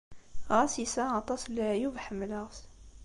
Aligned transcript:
Ɣas 0.55 0.73
yesɛa 0.77 1.13
aṭas 1.19 1.41
n 1.47 1.51
leɛyub, 1.55 1.95
ḥemmleɣ-t. 2.05 2.57